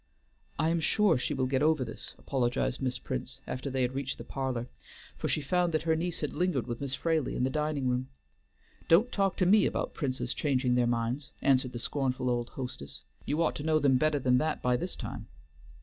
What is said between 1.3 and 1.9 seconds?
will get over